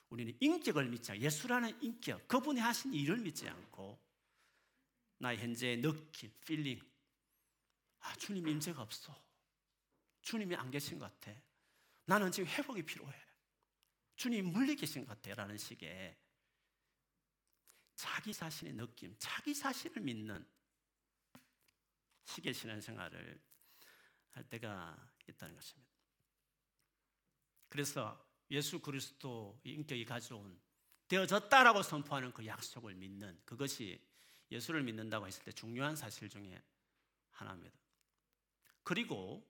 [0.10, 3.97] 우리는 인격을 믿지 않고 예수라는 인격, 그분이 하신 일을 믿지 않고
[5.19, 6.82] 나의 현재의 느낌, feeling,
[8.08, 9.13] 아, 주님 임재가 없어.
[10.22, 11.38] 주님이 안 계신 것 같아.
[12.06, 13.13] 나는 지금 회복이 필요해.
[14.15, 15.36] 주님 멀리 계신 것 같아.
[15.36, 16.17] 라는 식의
[17.96, 20.48] 자기 자신의 느낌, 자기 자신을 믿는
[22.26, 23.41] 식의 신앙생활을
[24.32, 25.91] 할 때가 있다는 것입니다.
[27.70, 30.58] 그래서 예수 그리스도 인격이 가져온
[31.10, 34.02] 되어졌다라고 선포하는 그 약속을 믿는 그것이
[34.50, 36.62] 예수를 믿는다고 했을 때 중요한 사실 중에
[37.32, 37.87] 하나입니다.
[38.88, 39.45] 그리고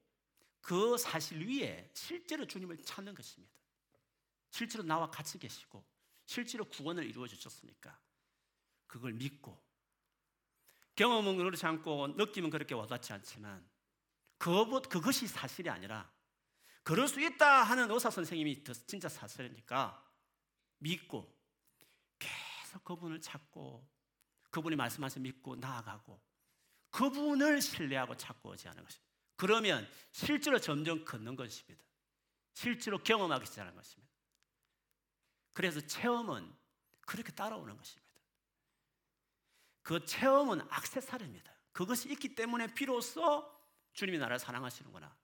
[0.62, 3.54] 그 사실 위에 실제로 주님을 찾는 것입니다.
[4.50, 5.86] 실제로 나와 같이 계시고
[6.26, 8.00] 실제로 구원을 이루어 주셨으니까
[8.88, 9.64] 그걸 믿고
[10.96, 13.64] 경험은 그렇지 않고 느낌은 그렇게 와닿지 않지만
[14.40, 16.12] 그것이 사실이 아니라
[16.82, 20.04] 그럴 수 있다 하는 의사 선생님이 진짜 사실이니까
[20.80, 21.32] 믿고
[22.18, 23.88] 계속 그분을 찾고
[24.50, 26.20] 그분이 말씀하신 믿고 나아가고
[26.90, 29.07] 그분을 신뢰하고 찾고 오지 않은 것입니다.
[29.38, 31.84] 그러면 실제로 점점 걷는 것입니다.
[32.54, 34.12] 실제로 경험하기 시작하는 것입니다.
[35.54, 36.54] 그래서 체험은
[37.02, 38.08] 그렇게 따라오는 것입니다.
[39.84, 41.52] 그 체험은 악세사리입니다.
[41.72, 43.50] 그것이 있기 때문에 비로소
[43.94, 45.16] 주님이 나를 사랑하시는구나.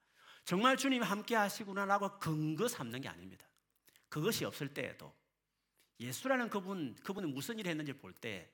[0.46, 3.46] 정말 주님이 함께 하시구나라고 근거 삼는 게 아닙니다.
[4.10, 5.16] 그것이 없을 때에도
[6.00, 8.52] 예수라는 그분, 그분이 무슨 일을 했는지 볼 때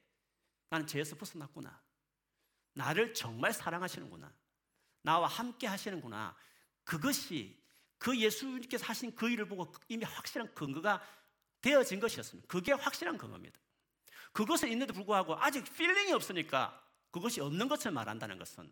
[0.69, 1.82] 나는 죄에서 벗어났구나.
[2.74, 4.34] 나를 정말 사랑하시는구나.
[5.10, 6.36] 나와 함께 하시는구나.
[6.84, 7.60] 그것이
[7.98, 11.02] 그 예수님께서 하신 그 일을 보고 이미 확실한 근거가
[11.62, 12.48] 되어진 것이었습니다.
[12.48, 13.60] 그게 확실한 근거입니다.
[14.32, 18.72] 그것에 있는데 불구하고 아직 feeling이 없으니까 그것이 없는 것을 말한다는 것은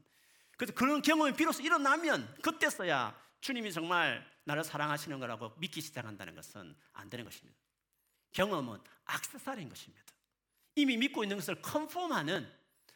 [0.58, 7.10] 그래서 그런 경험이 비로소 일어나면 그때서야 주님이 정말 나를 사랑하시는 거라고 믿기 시작한다는 것은 안
[7.10, 7.58] 되는 것입니다.
[8.34, 10.06] 경험은 악세사리인 것입니다.
[10.76, 12.48] 이미 믿고 있는 것을 confirm하는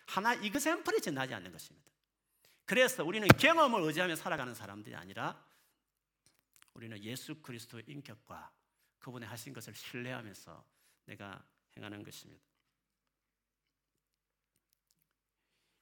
[0.06, 1.91] 하나의 example에 지나지 않는 것입니다.
[2.72, 5.46] 그래서 우리는 경험을 의지하며 살아가는 사람들이 아니라
[6.74, 8.50] 우리는 예수 그리스도의 인격과
[8.98, 10.66] 그분의 하신 것을 신뢰하면서
[11.04, 12.42] 내가 행하는 것입니다.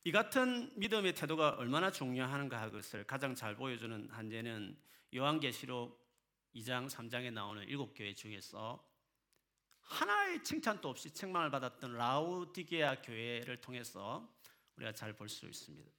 [0.04, 4.76] 이 같은 믿음의 태도가 얼마나 중요한가 것을 가장 잘 보여주는 한 예는
[5.14, 5.96] 요한계시록
[6.56, 8.84] 2장, 3장에 나오는 일곱 교회 중에서
[9.82, 14.28] 하나의 칭찬도 없이 책망을 받았던 라우디게아 교회를 통해서
[14.76, 15.99] 우리가 잘 볼 수 있습니다.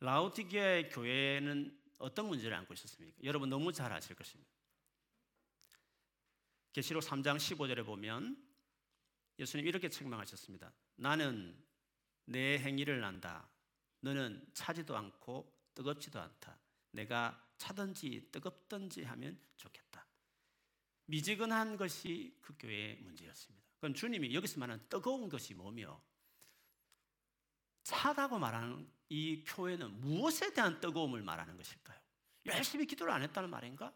[0.00, 3.16] 라우디게아의 교회는 어떤 문제를 안고 있었습니까?
[3.24, 4.50] 여러분 너무 잘 아실 것입니다.
[6.72, 8.36] 계시록 3장 15절에 보면
[9.38, 10.72] 예수님 이렇게 책망하셨습니다.
[10.96, 11.56] 나는
[12.24, 13.48] 내 행위를 난다.
[14.00, 16.58] 너는 차지도 않고 뜨겁지도 않다.
[16.92, 20.06] 내가 차든지 뜨겁든지 하면 좋겠다.
[21.06, 23.66] 미지근한 것이 그 교회의 문제였습니다.
[23.80, 26.00] 그럼 주님이 여기서 말하는 뜨거운 것이 뭐며
[27.88, 31.98] 차다고 말하는 이 교회는 무엇에 대한 뜨거움을 말하는 것일까요?
[32.44, 33.94] 열심히 기도를 안 했다는 말인가?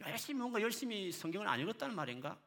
[0.00, 2.38] 열심히 뭔가 열심히 성경을 안 읽었다는 말인가?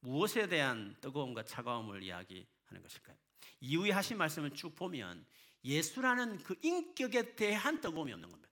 [0.00, 3.16] 무엇에 대한 뜨거움과 차가움을 이야기하는 것일까요?
[3.60, 5.24] 이후에 하신 말씀을 쭉 보면
[5.62, 8.50] 예수라는 그 인격에 대한 뜨거움이 없는 겁니다.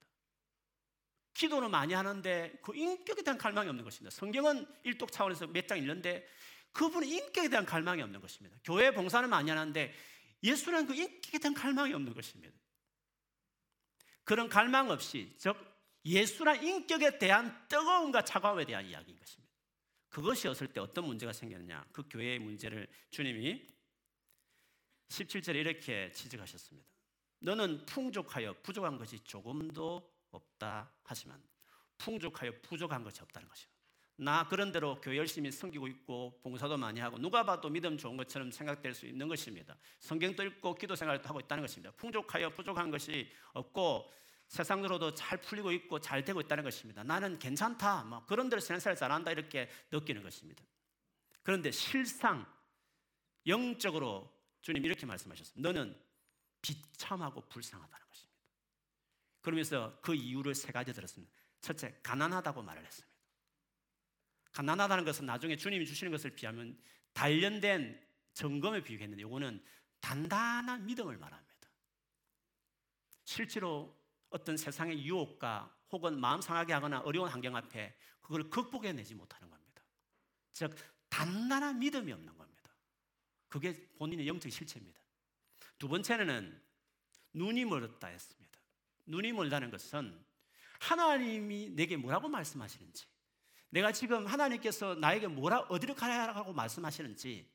[1.34, 4.14] 기도는 많이 하는데 그 인격에 대한 갈망이 없는 것입니다.
[4.14, 6.24] 성경은 일독 차원에서 몇 장 읽는데
[6.70, 8.56] 그분의 인격에 대한 갈망이 없는 것입니다.
[8.62, 9.92] 교회 봉사는 많이 하는데
[10.42, 12.56] 예수라는 그 인격에 대한 갈망이 없는 것입니다.
[14.24, 15.56] 그런 갈망 없이 즉
[16.04, 19.52] 예수란 인격에 대한 뜨거움과 차가움에 대한 이야기인 것입니다.
[20.08, 21.86] 그것이었을 때 어떤 문제가 생겼냐?
[21.92, 23.66] 그 교회의 문제를 주님이
[25.08, 26.88] 17절에 이렇게 지적하셨습니다.
[27.40, 31.42] 너는 풍족하여 부족한 것이 조금도 없다 하지만
[31.98, 33.77] 풍족하여 부족한 것이 없다는 것이요.
[34.20, 38.50] 나 그런 대로 교회 열심히 섬기고 있고 봉사도 많이 하고 누가 봐도 믿음 좋은 것처럼
[38.50, 39.76] 생각될 수 있는 것입니다.
[40.00, 41.92] 성경도 읽고 기도 생활도 하고 있다는 것입니다.
[41.96, 44.12] 풍족하여 부족한 것이 없고
[44.48, 47.04] 세상으로도 잘 풀리고 있고 잘 되고 있다는 것입니다.
[47.04, 48.02] 나는 괜찮다.
[48.04, 50.64] 뭐 그런 대로 신앙생활 잘한다 이렇게 느끼는 것입니다.
[51.44, 52.44] 그런데 실상
[53.46, 55.68] 영적으로 주님 이렇게 말씀하셨습니다.
[55.68, 55.96] 너는
[56.60, 58.36] 비참하고 불쌍하다는 것입니다.
[59.42, 61.32] 그러면서 그 이유를 세 가지 들었습니다.
[61.60, 63.07] 첫째, 가난하다고 말을 했습니다.
[64.58, 66.76] 가난하다는 것은 나중에 주님이 주시는 것을 비하면
[67.12, 69.62] 단련된 점검에 비유했는데 이거는
[70.00, 71.70] 단단한 믿음을 말합니다.
[73.22, 73.96] 실제로
[74.30, 79.84] 어떤 세상의 유혹과 혹은 마음 상하게 하거나 어려운 환경 앞에 그걸 극복해내지 못하는 겁니다.
[80.52, 80.74] 즉
[81.08, 82.74] 단단한 믿음이 없는 겁니다.
[83.46, 85.00] 그게 본인의 영적 실체입니다.
[85.78, 86.60] 두 번째는
[87.32, 88.58] 눈이 멀었다 했습니다.
[89.06, 90.20] 눈이 멀다는 것은
[90.80, 93.06] 하나님이 내게 뭐라고 말씀하시는지
[93.70, 97.50] 내가 지금 하나님께서 나에게 뭐라 어디로 가라고 말씀하시는지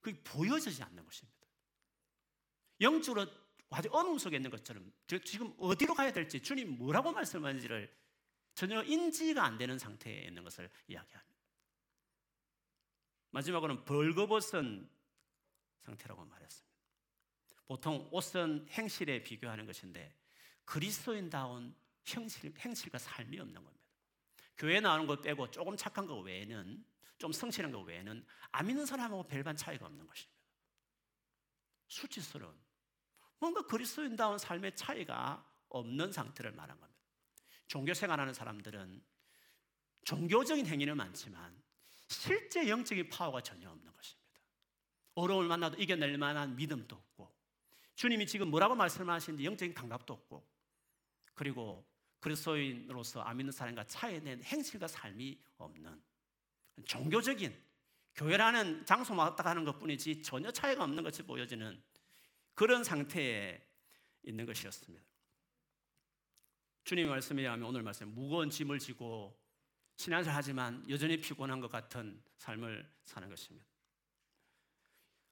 [0.00, 1.38] 그게 보여지지 않는 것입니다.
[2.80, 3.26] 영적으로
[3.70, 4.92] 아주 어둠 속에 있는 것처럼
[5.24, 7.94] 지금 어디로 가야 될지 주님 뭐라고 말씀하는지를
[8.54, 11.32] 전혀 인지가 안 되는 상태에 있는 것을 이야기합니다.
[13.30, 14.90] 마지막으로는 벌거벗은
[15.84, 16.72] 상태라고 말했습니다.
[17.66, 20.14] 보통 옷은 행실에 비교하는 것인데
[20.64, 23.81] 그리스도인다운 형실, 행실과 삶이 없는 겁니다.
[24.62, 26.84] 교회 나오는 것 빼고 조금 착한 것 외에는
[27.18, 30.40] 좀 성실한 것 외에는 안 믿는 사람하고 별반 차이가 없는 것입니다.
[31.88, 32.56] 수치스러운
[33.40, 37.02] 뭔가 그리스도인다운 삶의 차이가 없는 상태를 말한 겁니다.
[37.66, 39.04] 종교 생활하는 사람들은
[40.04, 41.60] 종교적인 행위는 많지만
[42.06, 44.40] 실제 영적인 파워가 전혀 없는 것입니다.
[45.14, 47.34] 어려움을 만나도 이겨낼 만한 믿음도 없고
[47.96, 50.48] 주님이 지금 뭐라고 말씀하시는지 영적인 감각도 없고
[51.34, 51.84] 그리고
[52.22, 56.00] 그리스도인으로서 안 믿는 사람과 차이낸 행실과 삶이 없는
[56.86, 57.54] 종교적인
[58.14, 61.82] 교회라는 장소만 왔다 가는 것 뿐이지 전혀 차이가 없는 것이 보여지는
[62.54, 63.60] 그런 상태에
[64.22, 65.04] 있는 것이었습니다.
[66.84, 69.36] 주님의 말씀에 의하면 오늘 말씀 무거운 짐을 지고
[69.96, 73.66] 신앙을 하지만 여전히 피곤한 것 같은 삶을 사는 것입니다.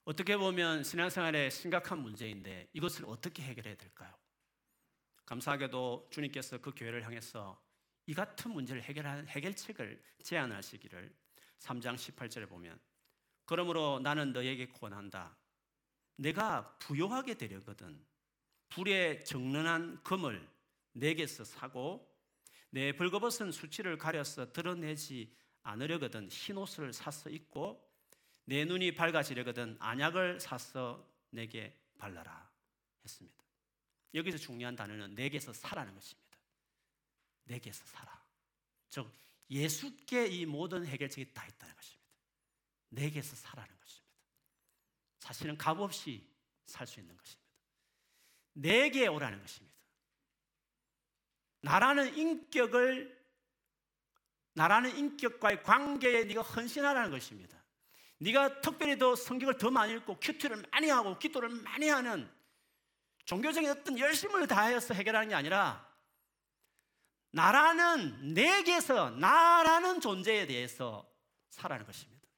[0.05, 4.20] 어떻게 보면 신앙생활의 심각한 문제인데 이것을 어떻게 해결해야 될까요?
[5.31, 7.57] 감사하게도 주님께서 그 교회를 향해서
[8.07, 11.15] 이 같은 문제를 해결하는 해결책을 제안하시기를
[11.61, 12.81] 3장 18절에 보면
[13.45, 15.37] 그러므로 나는 너에게 권한다.
[16.17, 18.05] 내가 부요하게 되려거든
[18.71, 20.49] 불에 정련한 금을
[20.95, 22.13] 내게서 사고
[22.71, 27.89] 내 벌거벗은 수치를 가려서 드러내지 않으려거든 흰 옷을 사서 입고
[28.47, 32.51] 내 눈이 밝아지려거든 안약을 사서 내게 발라라
[33.05, 33.50] 했습니다.
[34.15, 36.39] 여기서 중요한 단어는 내게서 살아는 것입니다.
[37.45, 38.23] 내게서 살아.
[38.89, 39.13] 즉
[39.51, 42.07] 예수께 이 모든 해결책이 다 있다는 것입니다.
[42.91, 44.11] 내게서 살아는 것입니다.
[45.19, 46.29] 사실은 값 없이
[46.67, 47.51] 살 수 있는 것입니다.
[48.53, 49.77] 내게 오라는 것입니다.
[51.63, 53.21] 나라는 인격을
[54.55, 57.63] 나라는 인격과의 관계에 네가 헌신하라는 것입니다.
[58.19, 62.31] 네가 특별히 더 성경을 더 많이 읽고 큐티를 많이 하고 기도를 많이 하는
[63.25, 65.89] 종교적인 어떤 열심을 다해서 해결하는 게 아니라
[67.33, 71.09] 나라는 내게서 나라는 존재에 대해서
[71.51, 72.29] 살아는 것입니다.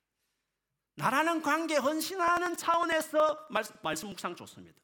[0.95, 4.81] 나라는 관계 헌신하는 차원에서 말씀, 말씀 묵상 좋습니다.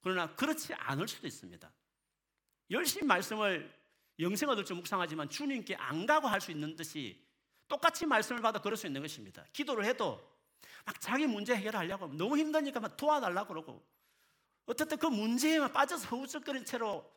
[0.00, 1.70] 그러나 그렇지 않을 수도 있습니다.
[2.70, 3.72] 열심히 말씀을
[4.18, 7.24] 영생 얻을 줄 묵상하지만 주님께 안 가고 할 수 있는 듯이
[7.68, 9.44] 똑같이 말씀을 받아 그럴 수 있는 것입니다.
[9.52, 10.20] 기도를 해도
[10.84, 13.86] 막 자기 문제 해결하려고 너무 힘드니까 막 도와달라고 그러고
[14.66, 17.10] 어쨌든 그 문제에만 빠져서 허우적거린 채로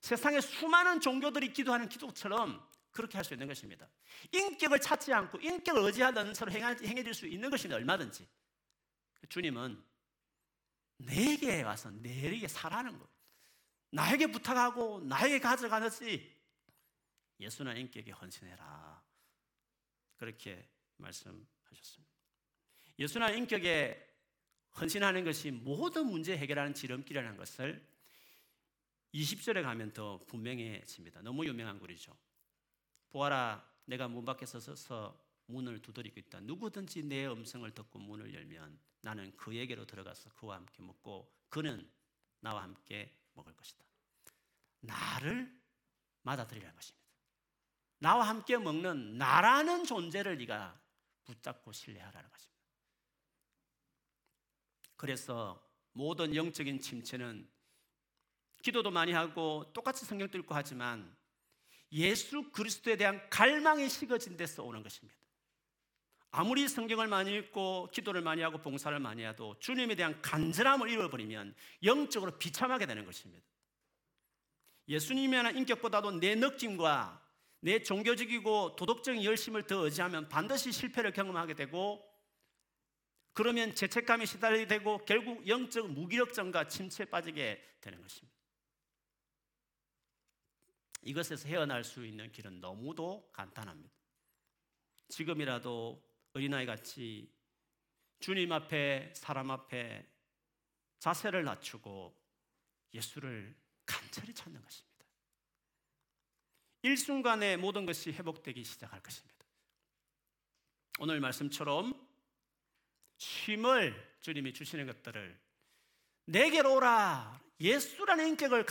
[0.00, 3.88] 세상에 수많은 종교들이 기도하는 기도처럼 그렇게 할 수 있는 것입니다.
[4.32, 7.76] 인격을 찾지 않고 인격을 의지하는 서로 행해질 수 있는 것입니다.
[7.76, 8.26] 얼마든지.
[9.28, 9.84] 주님은
[10.98, 13.08] 내게 와서 내게 살아는 것.
[13.90, 16.34] 나에게 부탁하고 나에게 가져가듯이
[17.38, 19.02] 예수나 인격에 헌신해라.
[20.16, 22.14] 그렇게 말씀하셨습니다.
[22.98, 24.05] 예수나 인격에
[24.80, 27.86] 헌신하는 것이 모든 문제 해결하는 지름길이라는 것을
[29.14, 31.22] 20절에 가면 더 분명해집니다.
[31.22, 32.16] 너무 유명한 글이죠.
[33.08, 36.40] 보아라, 내가 문 밖에 서서 문을 두드리고 있다.
[36.40, 41.88] 누구든지 내 음성을 듣고 문을 열면 나는 그에게로 들어가서 그와 함께 먹고 그는
[42.40, 43.84] 나와 함께 먹을 것이다.
[44.80, 45.56] 나를
[46.22, 47.06] 맞아들이라는 것입니다.
[47.98, 50.78] 나와 함께 먹는 나라는 존재를 네가
[51.24, 52.55] 붙잡고 신뢰하라는 것입니다.
[54.96, 57.48] 그래서 모든 영적인 침체는
[58.62, 61.14] 기도도 많이 하고 똑같이 성경 읽고 하지만
[61.92, 65.16] 예수 그리스도에 대한 갈망이 식어진 데서 오는 것입니다.
[66.30, 71.54] 아무리 성경을 많이 읽고 기도를 많이 하고 봉사를 많이 해도 주님에 대한 간절함을 잃어버리면
[71.84, 73.46] 영적으로 비참하게 되는 것입니다.
[74.88, 77.22] 예수님에 대한 인격보다도 내 느낌과
[77.60, 82.04] 내 종교적이고 도덕적인 열심을 더 의지하면 반드시 실패를 경험하게 되고
[83.36, 88.34] 그러면 죄책감이 시달리게 되고 결국 영적 무기력증과 침체에 빠지게 되는 것입니다.
[91.02, 93.94] 이것에서 헤어날 수 있는 길은 너무도 간단합니다.
[95.08, 97.30] 지금이라도 어린아이 같이
[98.20, 100.10] 주님 앞에 사람 앞에
[100.98, 102.18] 자세를 낮추고
[102.94, 105.04] 예수를 간절히 찾는 것입니다.
[106.80, 109.44] 일순간에 모든 것이 회복되기 시작할 것입니다.
[111.00, 112.05] 오늘 말씀처럼
[113.18, 115.38] 쉼을 주님이 주시는 것들을
[116.26, 118.66] 내게로 오라 예수라는 인격을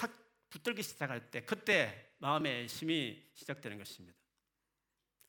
[0.50, 4.18] 붙들기 시작할 때 그때 마음의 힘이 시작되는 것입니다.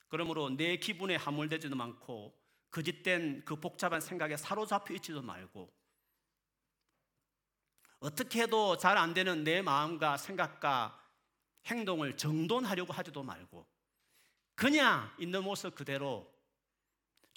[0.09, 2.39] 그러므로 내 기분에 함몰되지도 않고
[2.71, 5.73] 거짓된 그 복잡한 생각에 사로잡혀 있지도 말고
[8.01, 11.03] 어떻게 해도 잘 안 되는 내 마음과 생각과
[11.67, 13.67] 행동을 정돈하려고 하지도 말고
[14.55, 16.33] 그냥 있는 모습 그대로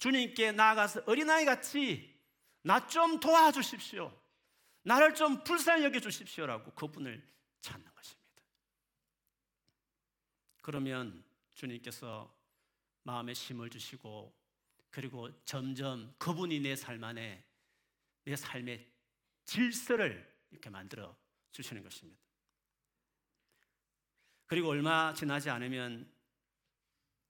[0.00, 2.10] 주님께 나아가서 어린아이 같이
[2.62, 4.10] 나 좀 도와주십시오.
[4.82, 7.22] 나를 좀 불쌍히 여겨 주십시오라고 그분을
[7.60, 8.42] 찾는 것입니다.
[10.62, 11.22] 그러면
[11.54, 12.34] 주님께서
[13.02, 14.34] 마음에 힘을 주시고
[14.90, 17.44] 그리고 점점 그분이 내 삶 안에
[18.24, 18.86] 내 삶의
[19.44, 21.14] 질서를 이렇게 만들어
[21.52, 22.20] 주시는 것입니다.
[24.46, 26.10] 그리고 얼마 지나지 않으면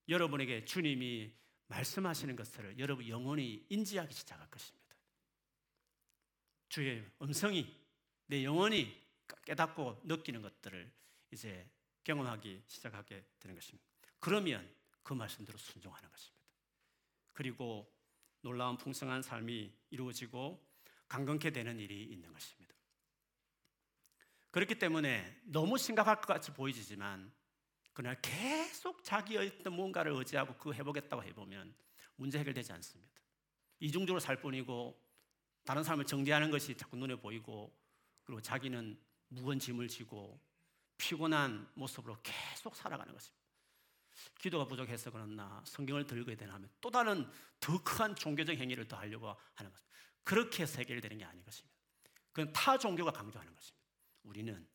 [0.08, 1.32] 여러분에게 주님이
[1.70, 4.96] 말씀하시는 것을 여러분 영혼이 인지하기 시작할 것입니다.
[6.68, 7.76] 주의 음성이
[8.26, 9.00] 내 영혼이
[9.44, 10.90] 깨닫고 느끼는 것들을
[11.30, 11.68] 이제
[12.04, 13.88] 경험하기 시작하게 되는 것입니다.
[14.18, 14.68] 그러면
[15.02, 16.46] 그 말씀대로 순종하는 것입니다.
[17.32, 17.92] 그리고
[18.42, 20.68] 놀라운 풍성한 삶이 이루어지고
[21.08, 22.74] 강건케 되는 일이 있는 것입니다.
[24.50, 27.32] 그렇기 때문에 너무 심각할 것 같이 보이지만
[28.00, 31.74] 그날 계속 자기의 어떤 뭔가를 의지하고 그 해보겠다고 해보면
[32.16, 33.20] 문제 해결되지 않습니다.
[33.78, 34.98] 이중적으로 살 뿐이고
[35.66, 37.78] 다른 사람을 정죄하는 것이 자꾸 눈에 보이고
[38.24, 40.40] 그리고 자기는 무거운 짐을 지고
[40.96, 43.44] 피곤한 모습으로 계속 살아가는 것입니다.
[44.38, 49.36] 기도가 부족해서 그렇나 성경을 들고 되나 하면 또 다른 더 큰 종교적 행위를 더 하려고
[49.56, 49.98] 하는 것입니다.
[50.24, 51.76] 그렇게 해결되는 게 아닌 것입니다.
[52.32, 53.86] 그건 타 종교가 강조하는 것입니다.
[54.22, 54.66] 우리는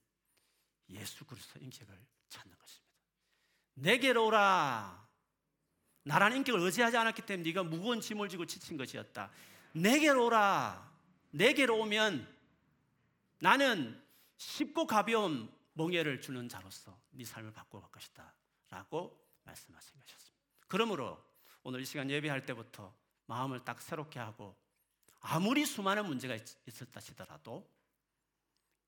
[0.89, 2.84] 예수 그리스도 인격을 찾는 것입니다.
[3.75, 5.05] 내게로 오라.
[6.03, 9.31] 나라는 인격을 의지하지 않았기 때문에 네가 무거운 짐을 지고 지친 것이었다.
[9.73, 10.91] 내게로 오라.
[11.31, 12.35] 내게로 오면
[13.39, 14.01] 나는
[14.37, 18.33] 쉽고 가벼운 멍에를 주는 자로서 네 삶을 바꿔갈 것이다
[18.69, 21.23] 라고 말씀하신 것이었습니다 그러므로
[21.63, 24.55] 오늘 이 시간 예배할 때부터 마음을 딱 새롭게 하고
[25.19, 27.69] 아무리 수많은 문제가 있었다 치더라도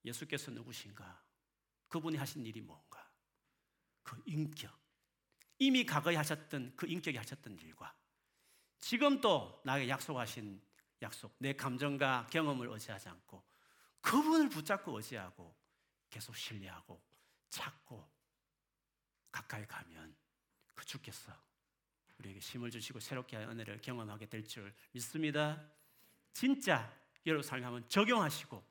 [0.05, 1.21] 예수께서 누구신가?
[1.89, 2.96] 그분이 하신 일이 뭔가?
[4.07, 4.71] 그 인격.
[5.59, 7.93] 이미 과거에 하셨던 그 인격이 하셨던 일과
[8.79, 10.61] 지금 또 나에게 약속하신
[11.01, 13.43] 약속, 내 감정과 경험을 의지하지 않고
[14.01, 15.55] 그분을 붙잡고 의지하고
[16.09, 17.03] 계속 신뢰하고
[17.49, 18.09] 찾고
[19.31, 20.15] 가까이 가면
[20.73, 21.33] 그 주께서
[22.17, 25.69] 우리에게 힘을 주시고 새롭게 하 은혜를 경험하게 될 줄 믿습니다.
[26.31, 26.91] 진짜
[27.25, 28.63] 여러분 한번 적용하시고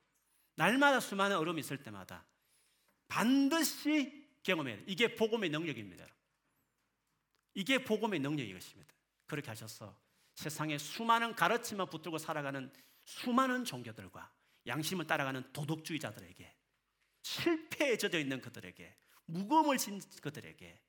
[0.54, 2.24] 날마다 수많은 어려움이 있을 때마다
[3.08, 4.84] 반드시 경험해야 돼요.
[4.88, 6.06] 이게 복음의 능력입니다.
[7.54, 8.94] 이게 복음의 능력이 것입니다.
[9.26, 9.98] 그렇게 하셔서
[10.34, 12.72] 세상에 수많은 가르침만 붙들고 살아가는
[13.04, 14.32] 수많은 종교들과
[14.66, 16.54] 양심을 따라가는 도덕주의자들에게
[17.22, 20.80] 실패에 젖어 있는 그들에게 무거움을 진 그들에게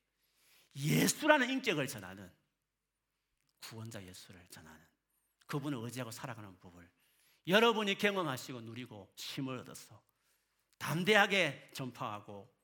[0.75, 2.31] 예수라는 인격을 전하는
[3.61, 4.79] 구원자 예수를 전하는
[5.47, 6.87] 그분을 의지하고 살아가는 법을
[7.47, 10.03] 여러분이 경험하시고 누리고 힘을 얻어서
[10.77, 12.56] 담대하게 전파하고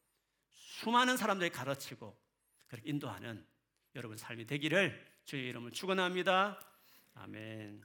[0.83, 2.13] 수많은 사람들이 가르치고
[2.67, 3.45] 그렇게 인도하는
[3.95, 6.59] 여러분 삶이 되기를 주의 이름을 축원합니다.
[7.13, 7.83] 아멘.